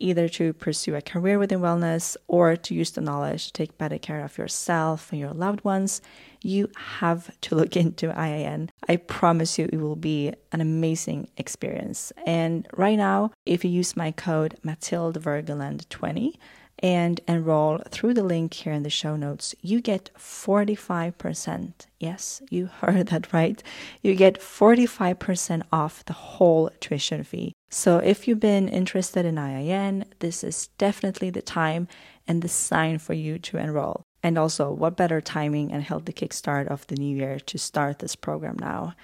either 0.00 0.28
to 0.28 0.52
pursue 0.54 0.96
a 0.96 1.00
career 1.02 1.38
within 1.38 1.60
wellness 1.60 2.16
or 2.26 2.56
to 2.56 2.74
use 2.74 2.90
the 2.90 3.00
knowledge 3.00 3.46
to 3.46 3.52
take 3.52 3.78
better 3.78 3.98
care 3.98 4.24
of 4.24 4.36
yourself 4.36 5.12
and 5.12 5.20
your 5.20 5.32
loved 5.32 5.62
ones, 5.62 6.00
you 6.42 6.68
have 6.76 7.30
to 7.42 7.54
look 7.54 7.76
into 7.84 8.08
IIN. 8.08 8.70
I 8.88 8.96
promise 8.96 9.56
you, 9.56 9.68
it 9.72 9.76
will 9.76 9.96
be 9.96 10.32
an 10.50 10.60
amazing 10.60 11.28
experience. 11.36 12.12
And 12.26 12.66
right 12.72 12.98
now, 12.98 13.30
if 13.46 13.64
you 13.64 13.70
use 13.70 13.96
my 13.96 14.10
code 14.10 14.58
Matilde 14.64 15.22
Wergeland 15.22 15.88
20 15.90 16.38
and 16.80 17.20
enroll 17.28 17.80
through 17.88 18.14
the 18.14 18.22
link 18.22 18.54
here 18.54 18.72
in 18.72 18.82
the 18.82 18.90
show 18.90 19.16
notes, 19.16 19.54
you 19.60 19.80
get 19.80 20.10
45%. 20.18 21.72
Yes, 21.98 22.42
you 22.50 22.66
heard 22.80 23.08
that 23.08 23.32
right. 23.32 23.62
You 24.02 24.14
get 24.14 24.40
45% 24.40 25.62
off 25.72 26.04
the 26.04 26.12
whole 26.12 26.70
tuition 26.80 27.24
fee. 27.24 27.52
So 27.70 27.98
if 27.98 28.28
you've 28.28 28.40
been 28.40 28.68
interested 28.68 29.24
in 29.24 29.36
IIN, 29.36 30.04
this 30.20 30.44
is 30.44 30.68
definitely 30.78 31.30
the 31.30 31.42
time 31.42 31.88
and 32.26 32.42
the 32.42 32.48
sign 32.48 32.98
for 32.98 33.14
you 33.14 33.38
to 33.40 33.56
enroll. 33.56 34.02
And 34.22 34.38
also, 34.38 34.72
what 34.72 34.96
better 34.96 35.20
timing 35.20 35.70
and 35.70 35.82
healthy 35.82 36.12
kickstart 36.12 36.68
of 36.68 36.86
the 36.86 36.96
new 36.96 37.16
year 37.16 37.38
to 37.40 37.58
start 37.58 37.98
this 37.98 38.16
program 38.16 38.56
now? 38.58 38.94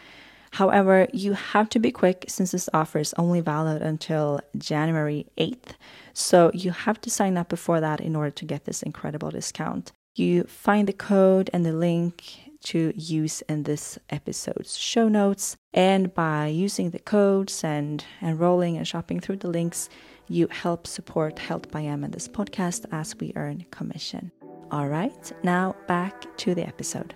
However, 0.52 1.06
you 1.12 1.34
have 1.34 1.68
to 1.70 1.78
be 1.78 1.92
quick 1.92 2.24
since 2.28 2.50
this 2.50 2.68
offer 2.74 2.98
is 2.98 3.14
only 3.16 3.40
valid 3.40 3.82
until 3.82 4.40
January 4.58 5.26
8th. 5.38 5.74
So 6.12 6.50
you 6.52 6.72
have 6.72 7.00
to 7.02 7.10
sign 7.10 7.36
up 7.36 7.48
before 7.48 7.80
that 7.80 8.00
in 8.00 8.16
order 8.16 8.30
to 8.30 8.44
get 8.44 8.64
this 8.64 8.82
incredible 8.82 9.30
discount. 9.30 9.92
You 10.16 10.44
find 10.44 10.88
the 10.88 10.92
code 10.92 11.50
and 11.52 11.64
the 11.64 11.72
link 11.72 12.24
to 12.62 12.92
use 12.94 13.42
in 13.42 13.62
this 13.62 13.98
episode's 14.10 14.76
show 14.76 15.08
notes. 15.08 15.56
And 15.72 16.12
by 16.12 16.48
using 16.48 16.90
the 16.90 16.98
codes 16.98 17.64
and 17.64 18.04
enrolling 18.20 18.76
and 18.76 18.86
shopping 18.86 19.20
through 19.20 19.36
the 19.36 19.48
links, 19.48 19.88
you 20.28 20.46
help 20.48 20.86
support 20.86 21.38
Health 21.38 21.70
by 21.70 21.82
M 21.82 22.04
and 22.04 22.12
this 22.12 22.28
podcast 22.28 22.84
as 22.92 23.16
we 23.18 23.32
earn 23.36 23.64
commission. 23.70 24.30
All 24.70 24.88
right, 24.88 25.32
now 25.42 25.74
back 25.88 26.36
to 26.38 26.54
the 26.54 26.66
episode. 26.66 27.14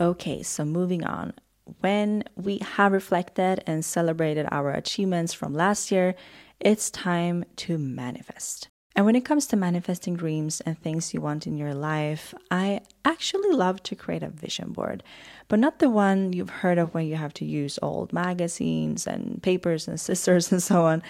Okay, 0.00 0.42
so 0.42 0.64
moving 0.64 1.04
on 1.04 1.32
when 1.80 2.24
we 2.36 2.58
have 2.58 2.92
reflected 2.92 3.62
and 3.66 3.84
celebrated 3.84 4.46
our 4.50 4.70
achievements 4.70 5.32
from 5.32 5.54
last 5.54 5.90
year, 5.90 6.14
it's 6.60 6.90
time 6.90 7.44
to 7.56 7.78
manifest. 7.78 8.68
And 8.96 9.06
when 9.06 9.14
it 9.14 9.24
comes 9.24 9.46
to 9.48 9.56
manifesting 9.56 10.16
dreams 10.16 10.60
and 10.62 10.76
things 10.76 11.14
you 11.14 11.20
want 11.20 11.46
in 11.46 11.56
your 11.56 11.74
life, 11.74 12.34
I 12.50 12.80
actually 13.04 13.52
love 13.52 13.82
to 13.84 13.94
create 13.94 14.24
a 14.24 14.28
vision 14.28 14.72
board, 14.72 15.04
but 15.46 15.60
not 15.60 15.78
the 15.78 15.90
one 15.90 16.32
you've 16.32 16.50
heard 16.50 16.78
of 16.78 16.94
when 16.94 17.06
you 17.06 17.14
have 17.14 17.32
to 17.34 17.44
use 17.44 17.78
old 17.80 18.12
magazines 18.12 19.06
and 19.06 19.40
papers 19.42 19.86
and 19.86 20.00
scissors 20.06 20.50
and 20.50 20.62
so 20.62 20.84
on. 20.84 21.02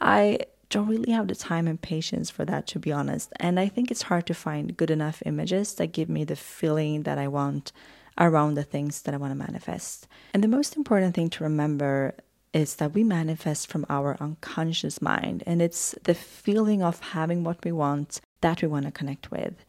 I 0.00 0.40
don't 0.68 0.88
really 0.88 1.12
have 1.12 1.28
the 1.28 1.34
time 1.34 1.66
and 1.66 1.80
patience 1.80 2.30
for 2.30 2.44
that, 2.44 2.66
to 2.68 2.78
be 2.78 2.92
honest. 2.92 3.32
And 3.36 3.58
I 3.58 3.68
think 3.68 3.90
it's 3.90 4.02
hard 4.02 4.26
to 4.26 4.34
find 4.34 4.76
good 4.76 4.90
enough 4.90 5.22
images 5.24 5.74
that 5.76 5.92
give 5.92 6.08
me 6.08 6.24
the 6.24 6.36
feeling 6.36 7.04
that 7.04 7.16
I 7.16 7.28
want 7.28 7.72
around 8.18 8.54
the 8.54 8.62
things 8.62 9.02
that 9.02 9.14
I 9.14 9.16
want 9.16 9.32
to 9.32 9.46
manifest. 9.46 10.06
And 10.34 10.42
the 10.42 10.48
most 10.48 10.76
important 10.76 11.14
thing 11.14 11.30
to 11.30 11.44
remember 11.44 12.14
is 12.52 12.76
that 12.76 12.94
we 12.94 13.04
manifest 13.04 13.68
from 13.68 13.86
our 13.88 14.16
unconscious 14.20 15.00
mind, 15.00 15.42
and 15.46 15.62
it's 15.62 15.94
the 16.02 16.14
feeling 16.14 16.82
of 16.82 17.00
having 17.00 17.44
what 17.44 17.64
we 17.64 17.72
want 17.72 18.20
that 18.40 18.62
we 18.62 18.68
want 18.68 18.86
to 18.86 18.90
connect 18.90 19.30
with. 19.30 19.64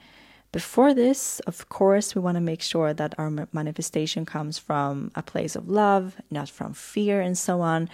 Before 0.51 0.93
this, 0.93 1.39
of 1.41 1.69
course, 1.69 2.13
we 2.13 2.21
want 2.21 2.35
to 2.35 2.41
make 2.41 2.61
sure 2.61 2.93
that 2.93 3.15
our 3.17 3.29
manifestation 3.53 4.25
comes 4.25 4.57
from 4.57 5.11
a 5.15 5.23
place 5.23 5.55
of 5.55 5.69
love, 5.69 6.17
not 6.29 6.49
from 6.49 6.73
fear, 6.73 7.21
and 7.21 7.37
so 7.37 7.61
on. 7.61 7.87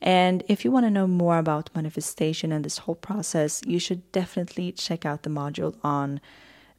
And 0.00 0.44
if 0.48 0.64
you 0.64 0.70
want 0.70 0.86
to 0.86 0.90
know 0.90 1.08
more 1.08 1.38
about 1.38 1.74
manifestation 1.74 2.52
and 2.52 2.64
this 2.64 2.78
whole 2.78 2.94
process, 2.94 3.62
you 3.66 3.78
should 3.80 4.12
definitely 4.12 4.70
check 4.70 5.04
out 5.04 5.22
the 5.22 5.30
module 5.30 5.76
on 5.82 6.20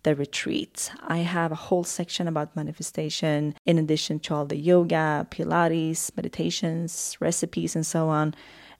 the 0.06 0.16
retreat. 0.16 0.92
I 1.08 1.18
have 1.18 1.52
a 1.52 1.56
whole 1.68 1.84
section 1.84 2.28
about 2.28 2.56
manifestation 2.56 3.56
in 3.66 3.80
addition 3.80 4.20
to 4.22 4.36
all 4.36 4.46
the 4.46 4.56
yoga, 4.56 5.28
Pilates, 5.32 6.16
meditations, 6.16 7.18
recipes, 7.20 7.76
and 7.76 7.86
so 7.86 8.08
on. 8.08 8.36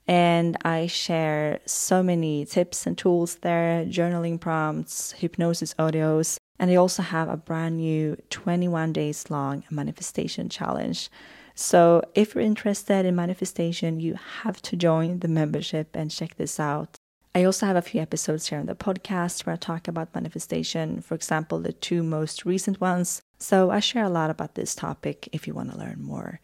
And 0.08 0.56
I 0.64 0.86
share 0.86 1.62
so 1.66 2.04
many 2.04 2.46
tips 2.46 2.86
and 2.86 2.96
tools 2.96 3.38
there, 3.38 3.86
journaling 3.86 4.40
prompts, 4.40 5.14
hypnosis 5.14 5.74
audios, 5.80 6.38
and 6.60 6.70
I 6.70 6.76
also 6.76 7.02
have 7.02 7.28
a 7.28 7.38
brand 7.38 7.78
new 7.78 8.16
21 8.30 8.94
days 8.94 9.30
long 9.32 9.64
manifestation 9.72 10.48
challenge. 10.48 11.10
So 11.56 12.04
if 12.14 12.36
you're 12.36 12.44
interested 12.44 13.06
in 13.06 13.16
manifestation, 13.16 14.00
you 14.00 14.14
have 14.44 14.62
to 14.62 14.76
join 14.76 15.20
the 15.20 15.28
membership 15.28 15.96
and 15.96 16.12
check 16.12 16.36
this 16.36 16.60
out. 16.60 16.95
I 17.36 17.44
also 17.44 17.66
have 17.66 17.76
a 17.76 17.82
few 17.82 18.00
episodes 18.00 18.48
here 18.48 18.60
on 18.60 18.66
the 18.66 18.76
podcast 18.76 19.46
where 19.46 19.54
I 19.54 19.58
talk 19.58 19.90
about 19.90 20.16
manifestation, 20.16 21.02
for 21.02 21.16
example, 21.16 21.60
the 21.60 21.74
two 21.74 22.02
most 22.02 22.46
recent 22.46 22.80
ones. 22.80 23.22
So 23.40 23.72
I 23.72 23.82
share 23.82 24.06
a 24.06 24.10
lot 24.10 24.30
about 24.30 24.56
this 24.56 24.74
topic 24.74 25.28
if 25.34 25.46
you 25.46 25.54
want 25.54 25.70
to 25.74 25.78
learn 25.78 26.02
more. 26.02 26.40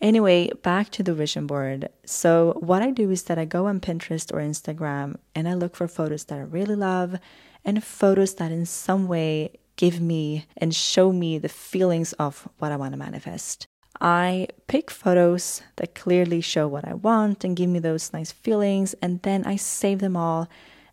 Anyway, 0.00 0.50
back 0.64 0.90
to 0.90 1.04
the 1.04 1.14
vision 1.14 1.46
board. 1.46 1.88
So, 2.04 2.58
what 2.58 2.82
I 2.82 2.90
do 2.90 3.12
is 3.12 3.22
that 3.22 3.38
I 3.38 3.44
go 3.44 3.66
on 3.66 3.78
Pinterest 3.78 4.34
or 4.34 4.38
Instagram 4.38 5.18
and 5.36 5.48
I 5.48 5.54
look 5.54 5.76
for 5.76 5.86
photos 5.86 6.24
that 6.24 6.38
I 6.38 6.42
really 6.42 6.74
love 6.74 7.16
and 7.64 7.82
photos 7.82 8.34
that 8.34 8.50
in 8.50 8.66
some 8.66 9.06
way 9.06 9.52
give 9.76 10.00
me 10.00 10.46
and 10.56 10.74
show 10.74 11.12
me 11.12 11.38
the 11.38 11.48
feelings 11.48 12.12
of 12.14 12.48
what 12.58 12.72
I 12.72 12.76
want 12.76 12.92
to 12.92 12.98
manifest. 12.98 13.68
I 14.04 14.48
pick 14.66 14.90
photos 14.90 15.62
that 15.76 15.94
clearly 15.94 16.42
show 16.42 16.68
what 16.68 16.86
I 16.86 16.92
want 16.92 17.42
and 17.42 17.56
give 17.56 17.70
me 17.70 17.78
those 17.78 18.12
nice 18.12 18.32
feelings, 18.32 18.94
and 19.00 19.22
then 19.22 19.46
I 19.46 19.56
save 19.56 20.00
them 20.00 20.14
all 20.14 20.46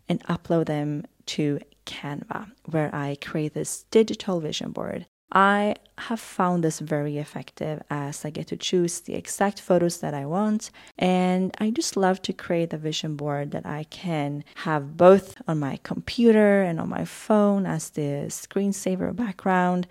and 0.08 0.24
upload 0.24 0.64
them 0.64 1.04
to 1.26 1.60
Canva, 1.84 2.50
where 2.70 2.88
I 2.94 3.18
create 3.20 3.52
this 3.52 3.84
digital 3.90 4.40
vision 4.40 4.70
board. 4.70 5.04
I 5.30 5.74
have 5.98 6.20
found 6.20 6.64
this 6.64 6.78
very 6.78 7.18
effective 7.18 7.82
as 7.90 8.24
I 8.24 8.30
get 8.30 8.46
to 8.46 8.56
choose 8.56 9.00
the 9.00 9.14
exact 9.14 9.60
photos 9.60 9.98
that 9.98 10.14
I 10.14 10.24
want. 10.24 10.70
And 10.98 11.54
I 11.58 11.70
just 11.70 11.96
love 11.98 12.22
to 12.22 12.32
create 12.32 12.72
a 12.72 12.78
vision 12.78 13.16
board 13.16 13.50
that 13.50 13.66
I 13.66 13.84
can 13.84 14.42
have 14.56 14.96
both 14.96 15.36
on 15.46 15.58
my 15.58 15.78
computer 15.82 16.62
and 16.62 16.80
on 16.80 16.88
my 16.88 17.04
phone 17.04 17.66
as 17.66 17.90
the 17.90 18.26
screensaver 18.28 19.14
background. 19.14 19.86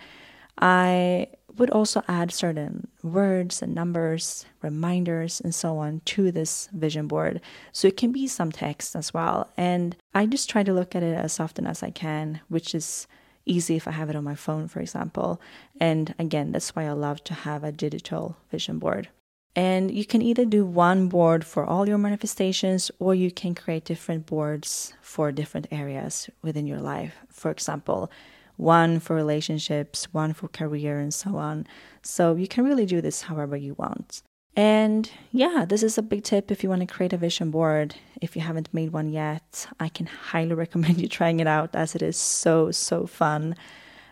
I 0.59 1.27
would 1.57 1.69
also 1.69 2.03
add 2.07 2.31
certain 2.31 2.87
words 3.03 3.61
and 3.61 3.73
numbers, 3.73 4.45
reminders, 4.61 5.41
and 5.41 5.53
so 5.53 5.77
on 5.77 6.01
to 6.05 6.31
this 6.31 6.69
vision 6.73 7.07
board. 7.07 7.41
So 7.71 7.87
it 7.87 7.97
can 7.97 8.11
be 8.11 8.27
some 8.27 8.51
text 8.51 8.95
as 8.95 9.13
well. 9.13 9.49
And 9.57 9.95
I 10.13 10.25
just 10.25 10.49
try 10.49 10.63
to 10.63 10.73
look 10.73 10.95
at 10.95 11.03
it 11.03 11.17
as 11.17 11.39
often 11.39 11.65
as 11.65 11.83
I 11.83 11.91
can, 11.91 12.41
which 12.47 12.73
is 12.75 13.07
easy 13.45 13.75
if 13.75 13.87
I 13.87 13.91
have 13.91 14.09
it 14.09 14.15
on 14.15 14.23
my 14.23 14.35
phone, 14.35 14.67
for 14.67 14.79
example. 14.79 15.41
And 15.79 16.13
again, 16.19 16.51
that's 16.51 16.75
why 16.75 16.85
I 16.85 16.91
love 16.91 17.23
to 17.25 17.33
have 17.33 17.63
a 17.63 17.71
digital 17.71 18.37
vision 18.51 18.79
board. 18.79 19.09
And 19.55 19.91
you 19.91 20.05
can 20.05 20.21
either 20.21 20.45
do 20.45 20.63
one 20.63 21.09
board 21.09 21.43
for 21.43 21.65
all 21.65 21.87
your 21.87 21.97
manifestations, 21.97 22.89
or 22.99 23.13
you 23.13 23.31
can 23.31 23.53
create 23.53 23.83
different 23.83 24.25
boards 24.25 24.93
for 25.01 25.31
different 25.31 25.67
areas 25.71 26.29
within 26.41 26.65
your 26.65 26.79
life. 26.79 27.15
For 27.27 27.51
example, 27.51 28.09
one 28.57 28.99
for 28.99 29.15
relationships, 29.15 30.05
one 30.13 30.33
for 30.33 30.47
career, 30.47 30.99
and 30.99 31.13
so 31.13 31.37
on. 31.37 31.65
So 32.01 32.35
you 32.35 32.47
can 32.47 32.63
really 32.63 32.85
do 32.85 33.01
this 33.01 33.23
however 33.23 33.55
you 33.55 33.73
want. 33.75 34.23
And 34.55 35.09
yeah, 35.31 35.65
this 35.67 35.81
is 35.81 35.97
a 35.97 36.01
big 36.01 36.23
tip 36.23 36.51
if 36.51 36.61
you 36.61 36.69
want 36.69 36.81
to 36.81 36.93
create 36.93 37.13
a 37.13 37.17
vision 37.17 37.51
board. 37.51 37.95
If 38.21 38.35
you 38.35 38.41
haven't 38.41 38.73
made 38.73 38.91
one 38.91 39.09
yet, 39.09 39.67
I 39.79 39.89
can 39.89 40.07
highly 40.07 40.53
recommend 40.65 40.99
you 40.99 41.07
trying 41.07 41.39
it 41.39 41.47
out 41.47 41.75
as 41.75 41.95
it 41.95 42.01
is 42.01 42.17
so, 42.17 42.71
so 42.71 43.05
fun. 43.05 43.55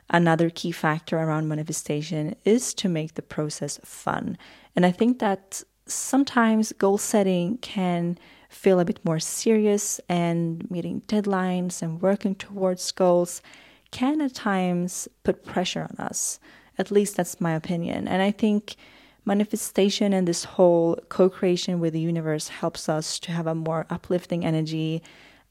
Another 0.09 0.49
key 0.49 0.71
factor 0.71 1.17
around 1.17 1.47
manifestation 1.47 2.35
is 2.45 2.73
to 2.75 2.89
make 2.89 3.13
the 3.13 3.21
process 3.21 3.79
fun. 3.83 4.37
And 4.75 4.85
I 4.85 4.91
think 4.91 5.19
that 5.19 5.61
sometimes 5.85 6.71
goal 6.73 6.97
setting 6.97 7.57
can 7.57 8.17
feel 8.49 8.79
a 8.79 8.85
bit 8.85 9.03
more 9.05 9.19
serious, 9.19 10.01
and 10.09 10.69
meeting 10.71 11.01
deadlines 11.07 11.81
and 11.81 12.01
working 12.01 12.35
towards 12.35 12.91
goals 12.91 13.41
can 13.91 14.21
at 14.21 14.33
times 14.33 15.07
put 15.23 15.45
pressure 15.45 15.87
on 15.89 16.05
us. 16.05 16.39
At 16.77 16.91
least 16.91 17.17
that's 17.17 17.41
my 17.41 17.53
opinion. 17.53 18.07
And 18.07 18.21
I 18.21 18.31
think 18.31 18.75
manifestation 19.25 20.13
and 20.13 20.27
this 20.27 20.43
whole 20.43 20.97
co 21.09 21.29
creation 21.29 21.79
with 21.79 21.93
the 21.93 21.99
universe 21.99 22.47
helps 22.47 22.89
us 22.89 23.19
to 23.19 23.31
have 23.31 23.47
a 23.47 23.55
more 23.55 23.85
uplifting 23.89 24.45
energy 24.45 25.01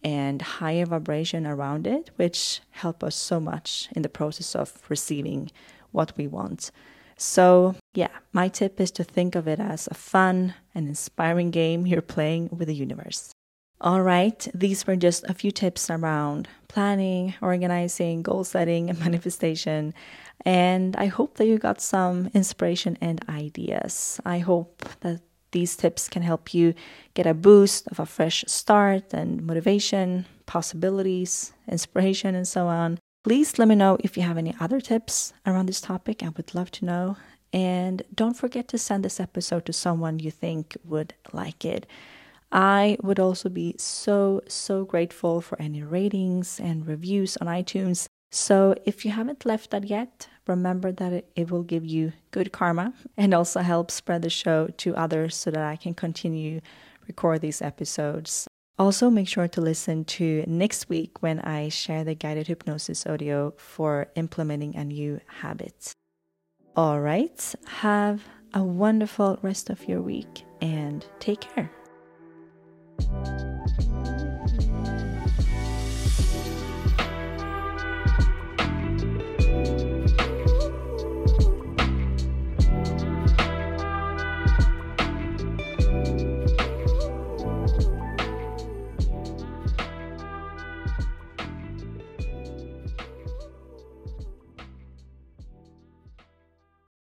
and 0.03 0.41
higher 0.41 0.87
vibration 0.87 1.47
around 1.47 1.87
it, 1.87 2.11
which 2.17 2.61
help 2.71 3.03
us 3.03 3.17
so 3.17 3.41
much 3.41 3.89
in 3.95 4.03
the 4.03 4.09
process 4.09 4.55
of 4.55 4.83
receiving 4.89 5.51
what 5.91 6.13
we 6.17 6.27
want. 6.27 6.71
So, 7.17 7.75
yeah, 7.95 8.15
my 8.33 8.49
tip 8.49 8.81
is 8.81 8.93
to 8.93 9.05
think 9.05 9.35
of 9.35 9.49
it 9.49 9.59
as 9.59 9.89
a 9.89 9.95
fun 9.95 10.55
and 10.75 10.87
inspiring 10.87 11.51
game 11.51 11.85
you're 11.85 12.01
playing 12.01 12.49
with 12.53 12.69
the 12.69 12.75
universe. 12.75 13.33
All 13.81 14.03
right, 14.03 14.47
these 14.53 14.87
were 14.89 14.97
just 14.97 15.23
a 15.29 15.35
few 15.35 15.53
tips 15.53 15.89
around 15.89 16.49
planning, 16.67 17.35
organizing, 17.41 18.23
goal 18.23 18.43
setting, 18.43 18.91
and 18.91 18.99
manifestation. 19.07 19.95
And 20.45 20.97
I 20.97 21.07
hope 21.07 21.37
that 21.37 21.47
you 21.47 21.59
got 21.59 21.81
some 21.81 22.29
inspiration 22.35 22.99
and 23.01 23.25
ideas. 23.29 24.21
I 24.25 24.39
hope 24.39 24.85
that 25.01 25.21
these 25.53 25.77
tips 25.77 26.09
can 26.09 26.23
help 26.23 26.53
you 26.53 26.75
get 27.15 27.27
a 27.27 27.35
boost 27.35 27.87
of 27.89 28.01
a 28.01 28.07
fresh 28.07 28.45
start 28.49 29.15
and 29.15 29.47
motivation, 29.47 30.27
possibilities, 30.47 31.53
inspiration, 31.69 32.35
and 32.35 32.47
so 32.47 32.67
on. 32.67 32.99
Please 33.23 33.59
let 33.59 33.69
me 33.69 33.75
know 33.77 33.97
if 34.01 34.17
you 34.17 34.25
have 34.25 34.39
any 34.39 34.55
other 34.61 34.81
tips 34.81 35.33
around 35.47 35.67
this 35.67 35.81
topic. 35.81 36.23
I 36.23 36.31
would 36.31 36.55
love 36.55 36.71
to 36.73 36.85
know. 36.85 37.17
And 37.53 38.03
don't 38.15 38.37
forget 38.37 38.69
to 38.69 38.79
send 38.79 39.05
this 39.05 39.21
episode 39.21 39.65
to 39.67 39.73
someone 39.73 40.19
you 40.19 40.31
think 40.31 40.77
would 40.85 41.15
like 41.33 41.65
it. 41.65 41.87
I 42.51 42.97
would 43.03 43.21
also 43.21 43.49
be 43.49 43.75
so, 43.79 44.43
so 44.49 44.85
grateful 44.85 45.41
for 45.41 45.61
any 45.61 45.83
ratings 45.83 46.59
and 46.59 46.87
reviews 46.87 47.37
on 47.39 47.47
iTunes. 47.47 48.07
So 48.31 48.75
if 48.85 49.05
you 49.05 49.11
haven't 49.11 49.47
left 49.47 49.71
that 49.71 49.85
yet, 49.85 50.29
remember 50.47 50.93
that 50.93 51.25
it, 51.35 51.51
will 51.51 51.63
give 51.63 51.85
you 51.85 52.13
good 52.31 52.53
karma 52.53 52.95
and 53.17 53.35
also 53.35 53.61
help 53.61 53.91
spread 53.91 54.23
the 54.23 54.31
show 54.31 54.69
to 54.79 54.97
others 54.97 55.37
so 55.37 55.51
that 55.51 55.63
I 55.63 55.77
can 55.77 55.95
continue 55.95 56.61
record 57.07 57.41
these 57.41 57.63
episodes. 57.63 58.47
Also, 58.79 59.11
make 59.11 59.27
sure 59.27 59.49
to 59.49 59.61
listen 59.61 60.05
to 60.05 60.45
next 60.47 60.89
week 60.89 61.21
when 61.21 61.41
I 61.41 61.69
share 61.69 62.05
the 62.05 62.15
guided 62.15 62.47
hypnosis 62.47 63.07
audio 63.07 63.53
for 63.57 64.07
implementing 64.15 64.77
a 64.77 64.85
new 64.85 65.21
habit. 65.27 65.93
All 66.77 67.01
right, 67.01 67.55
have 67.67 68.23
a 68.55 68.63
wonderful 68.63 69.39
rest 69.43 69.69
of 69.69 69.89
your 69.89 70.01
week 70.01 70.45
and 70.61 71.05
take 71.19 71.41
care. 71.41 71.73
Música 72.99 73.79